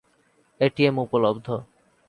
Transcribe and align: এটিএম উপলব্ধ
এটিএম 0.59 0.95
উপলব্ধ 0.99 1.47